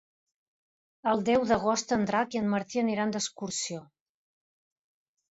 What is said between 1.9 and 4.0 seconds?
en Drac i en Martí aniran d'excursió.